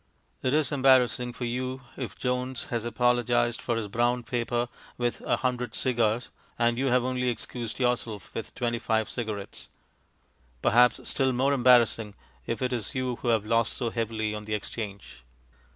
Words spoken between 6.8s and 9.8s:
have only excused yourself with twenty five cigarettes;